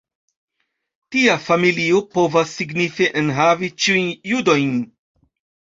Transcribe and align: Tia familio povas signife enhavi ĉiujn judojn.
Tia 1.15 1.35
familio 1.49 2.01
povas 2.19 2.55
signife 2.61 3.11
enhavi 3.23 3.73
ĉiujn 3.85 4.11
judojn. 4.33 4.77